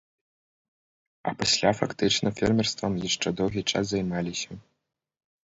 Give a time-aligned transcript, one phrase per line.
[1.31, 4.51] А пасля фактычна фермерствам яшчэ доўгі час займаліся.